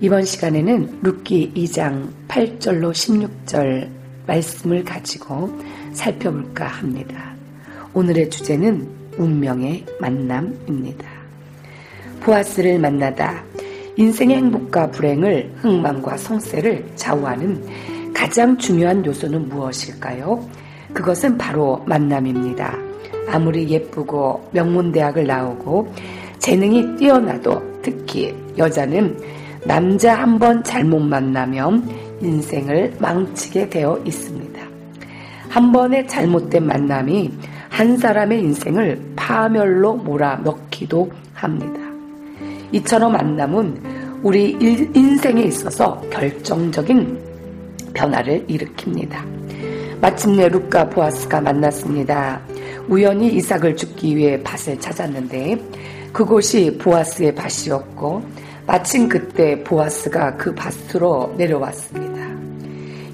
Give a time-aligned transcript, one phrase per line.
[0.00, 3.88] 이번 시간에는 룻기 2장 8절로 16절
[4.28, 5.50] 말씀을 가지고
[5.92, 7.34] 살펴볼까 합니다.
[7.94, 11.04] 오늘의 주제는 운명의 만남입니다.
[12.20, 13.42] 보아스를 만나다
[13.96, 20.48] 인생의 행복과 불행을 흥망과 성세를 좌우하는 가장 중요한 요소는 무엇일까요?
[20.94, 22.78] 그것은 바로 만남입니다.
[23.28, 25.92] 아무리 예쁘고 명문대학을 나오고
[26.38, 29.37] 재능이 뛰어나도 특히 여자는
[29.68, 31.86] 남자 한 번 잘못 만나면
[32.22, 34.58] 인생을 망치게 되어 있습니다.
[35.50, 37.30] 한 번의 잘못된 만남이
[37.68, 41.80] 한 사람의 인생을 파멸로 몰아넣기도 합니다.
[42.72, 44.56] 이처럼 만남은 우리
[44.94, 47.18] 인생에 있어서 결정적인
[47.92, 49.18] 변화를 일으킵니다.
[50.00, 52.40] 마침내 룩과 보아스가 만났습니다.
[52.88, 55.62] 우연히 이삭을 죽기 위해 밭을 찾았는데
[56.14, 62.18] 그곳이 보아스의 밭이었고 마침 그때 보아스가 그 밭으로 내려왔습니다.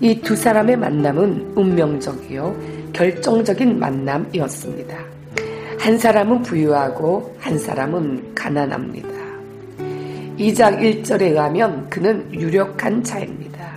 [0.01, 4.99] 이 두 사람의 만남은 운명적이요 결정적인 만남이었습니다.
[5.79, 9.09] 한 사람은 부유하고 한 사람은 가난합니다.
[10.39, 13.75] 2장 1절에 의하면 그는 유력한 자입니다.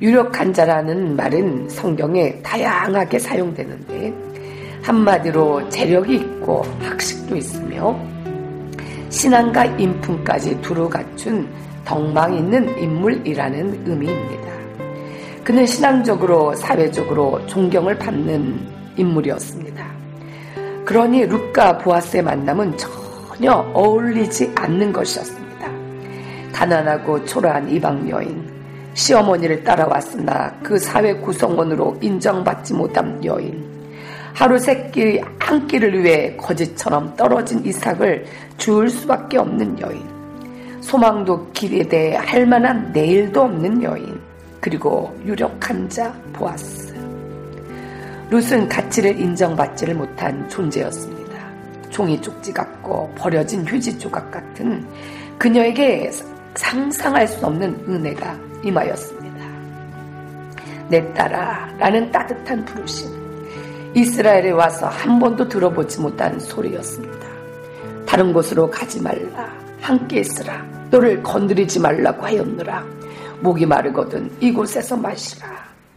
[0.00, 4.14] 유력한 자라는 말은 성경에 다양하게 사용되는데
[4.82, 7.94] 한마디로 재력이 있고 학식도 있으며
[9.12, 11.48] 신앙과 인품 까지 두루 갖춘
[11.84, 14.52] 덕망 있는 인물이라는 의미입니다.
[15.44, 18.60] 그는 신앙적으로 사회적으로 존경을 받는
[18.96, 19.84] 인물이었습니다.
[20.84, 25.68] 그러니 룩과 보아스의 만남은 전혀 어울리지 않는 것이었습니다.
[26.52, 28.48] 가난하고 초라한 이방 여인,
[28.94, 33.81] 시어머니를 따라왔으나 그 사회 구성원으로 인정받지 못한 여인,
[34.34, 38.24] 하루 세끼 한 끼를 위해 거짓처럼 떨어진 이삭을
[38.56, 40.02] 주울 수밖에 없는 여인,
[40.80, 44.20] 소망도 길에 대해 할 만한 내일도 없는 여인,
[44.60, 46.92] 그리고 유력한 자 보아스.
[48.30, 51.22] 룻은 가치를 인정받지를 못한 존재였습니다.
[51.90, 54.86] 종이 쪽지 같고 버려진 휴지 조각 같은
[55.36, 56.10] 그녀에게
[56.54, 59.22] 상상할 수 없는 은혜가 임하였습니다.
[60.88, 63.21] 내 딸아 라는 따뜻한 부르심
[63.94, 67.26] 이스라엘에 와서 한 번도 들어보지 못한 소리였습니다.
[68.06, 72.84] 다른 곳으로 가지 말라 함께 있으라 너를 건드리지 말라고 하였느라
[73.40, 75.46] 목이 마르거든 이곳에서 마시라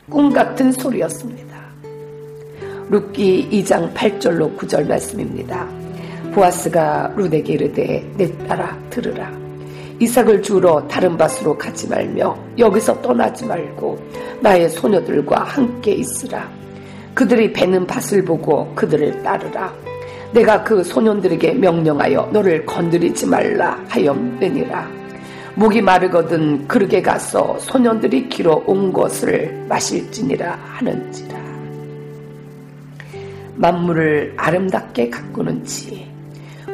[0.09, 1.56] 꿈 같은 소리였습니다.
[2.89, 5.67] 룻기 2장 8절로 9절 말씀입니다.
[6.33, 9.31] 보아스가 룻에게 이르되 내 딸아 들으라
[10.00, 13.97] 이삭을 주러 다른 밭으로 가지 말며 여기서 떠나지 말고
[14.41, 16.50] 나의 소녀들과 함께 있으라.
[17.16, 19.74] 그들이 베는 밭을 보고 그들을 따르라.
[20.34, 25.06] 내가 그 소년들에게 명령하여 너를 건드리지 말라 하였느니라.
[25.56, 31.46] 목이 마르거든 그르게 가서 소년들이 길어 온 것을 마실지니라 하는지라.
[33.56, 36.06] 만물을 아름답게 가꾸는 지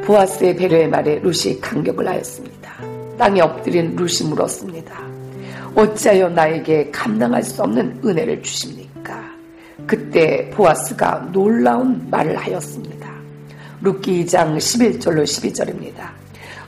[0.03, 2.71] 보아스의 배려의 말에 루시 감격을 하였습니다.
[3.19, 4.99] 땅에 엎드린 룻이 물었습니다.
[5.75, 9.30] 어찌하여 나에게 감당할 수 없는 은혜를 주십니까?
[9.91, 13.11] 그때 보아스가 놀라운 말을 하였습니다.
[13.81, 16.09] 룻기 2장 11절로 12절입니다.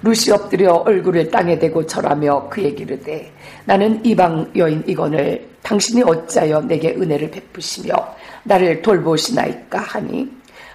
[0.02, 3.32] 룻이 엎드려 얼굴을 땅에 대고 절하며 그에게 이르되
[3.64, 7.96] 나는 이방 여인 이거늘 당신이 어찌하여 내게 은혜를 베푸시며
[8.44, 10.30] 나를 돌보시나이까 하니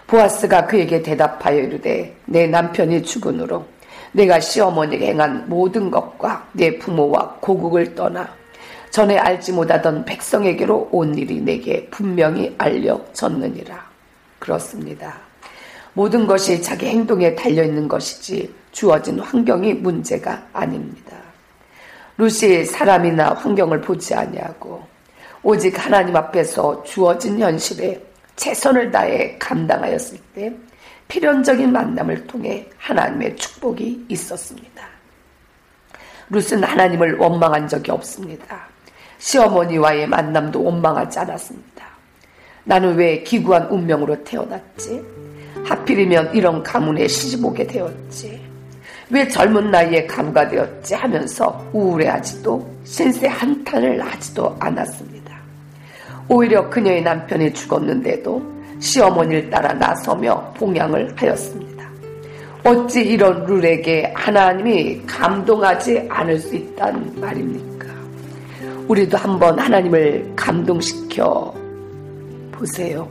[0.06, 3.62] 보아스가 그에게 대답하여 이르되 네 남편이 죽은 후로
[4.12, 8.26] 내가 시어머니에게 행한 모든 것과 내 부모와 고국을 떠나
[8.90, 13.88] 전에 알지 못하던 백성에게로 온 일이 내게 분명히 알려졌느니라.
[14.38, 15.18] 그렇습니다.
[15.92, 21.16] 모든 것이 자기 행동에 달려있는 것이지 주어진 환경이 문제가 아닙니다.
[22.16, 24.82] 루시 사람이나 환경을 보지 아니하고
[25.42, 28.00] 오직 하나님 앞에서 주어진 현실에
[28.36, 30.52] 최선을 다해 감당하였을 때
[31.08, 34.86] 필연적인 만남을 통해 하나님의 축복이 있었습니다.
[36.30, 38.67] 룻은 하나님을 원망한 적이 없습니다.
[39.18, 41.84] 시어머니와의 만남도 원망하지 않았습니다.
[42.64, 45.02] 나는 왜 기구한 운명으로 태어났지?
[45.64, 48.48] 하필이면 이런 가문에 시집 오게 되었지?
[49.10, 55.36] 왜 젊은 나이에 가부가 되었지 하면서 우울해하지도 신세 한탄을 하지도 않았습니다.
[56.28, 58.42] 오히려 그녀의 남편이 죽었는데도
[58.80, 61.88] 시어머니를 따라 나서며 봉양을 하였습니다.
[62.64, 67.86] 어찌 이런 룰에게 하나님이 감동하지 않을 수 있단 말입니까?
[68.88, 71.54] 우리도 한번 하나님을 감동시켜
[72.52, 73.08] 보세요.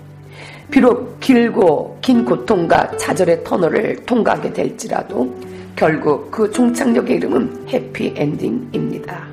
[0.70, 5.34] 비록 길고 긴 고통과 좌절의 터널을 통과하게 될지라도
[5.76, 9.26] 결국 그 종착역의 이름은 해피엔딩입니다.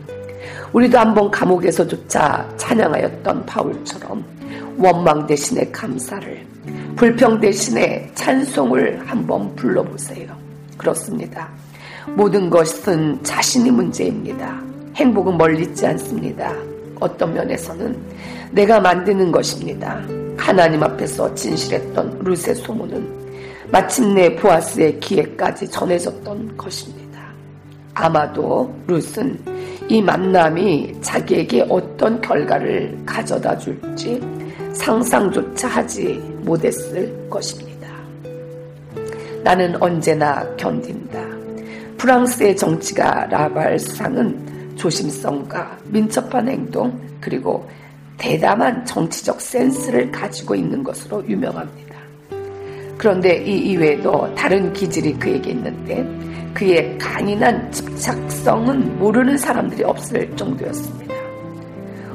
[0.72, 4.24] 우리도 한번 감옥에서조차 찬양하였던 바울처럼
[4.76, 6.46] 원망 대신에 감사를,
[6.96, 10.28] 불평 대신에 찬송을 한번 불러보세요.
[10.76, 11.48] 그렇습니다.
[12.14, 14.73] 모든 것은 자신이 문제입니다.
[14.94, 16.54] 행복은 멀리 있지 않습니다.
[17.00, 17.96] 어떤 면에서는
[18.52, 20.00] 내가 만드는 것입니다.
[20.36, 23.24] 하나님 앞에서 진실했던 루세 소문은
[23.70, 27.20] 마침내 보아스의 기회까지 전해졌던 것입니다.
[27.94, 29.38] 아마도 룻은
[29.88, 34.20] 이 만남이 자기에게 어떤 결과를 가져다 줄지
[34.72, 37.88] 상상조차 하지 못했을 것입니다.
[39.42, 41.20] 나는 언제나 견딘다.
[41.98, 47.68] 프랑스의 정치가 라발 수상은 조심성과 민첩한 행동 그리고
[48.16, 51.94] 대담한 정치적 센스를 가지고 있는 것으로 유명합니다.
[52.96, 56.06] 그런데 이 이외에도 다른 기질이 그에게 있는데
[56.54, 61.14] 그의 강인한 집착성은 모르는 사람들이 없을 정도였습니다.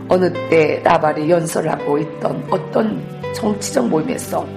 [0.07, 3.03] 어느 때 라발이 연설하고 있던 어떤
[3.35, 4.47] 정치적 모임에서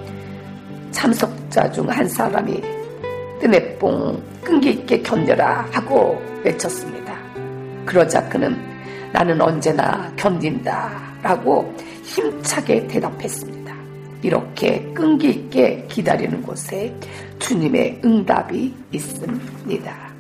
[0.93, 2.63] 참석자 중 한 사람이
[3.41, 7.12] 뜸에 뽕 끈기 있게 견뎌라 하고 외쳤습니다.
[7.85, 8.57] 그러자 그는
[9.13, 13.75] 나는 언제나 견딘다 라고 힘차게 대답했습니다.
[14.23, 16.95] 이렇게 끈기 있게 기다리는 곳에
[17.39, 20.13] 주님의 응답이 있습니다.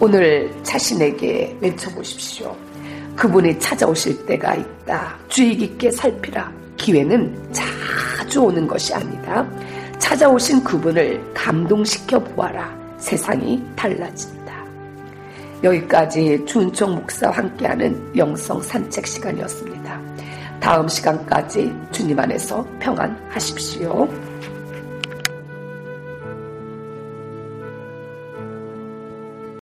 [0.00, 2.54] 오늘 자신에게 외쳐보십시오.
[3.14, 5.16] 그분이 찾아오실 때가 있다.
[5.28, 6.52] 주의 깊게 살피라.
[6.76, 9.48] 기회는 자주 오는 것이 아니다.
[9.98, 12.76] 찾아오신 그분을 감동시켜 보아라.
[12.98, 14.35] 세상이 달라진다.
[15.66, 20.00] 여기까지 준총 목사와 함께하는 영성 산책 시간이었습니다.
[20.60, 24.08] 다음 시간까지 주님 안에서 평안하십시오.